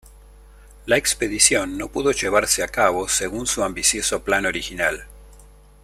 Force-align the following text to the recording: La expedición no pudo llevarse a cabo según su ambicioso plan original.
La 0.87 0.97
expedición 0.97 1.77
no 1.77 1.89
pudo 1.89 2.11
llevarse 2.11 2.63
a 2.63 2.67
cabo 2.67 3.07
según 3.07 3.45
su 3.45 3.63
ambicioso 3.63 4.23
plan 4.23 4.47
original. 4.47 5.05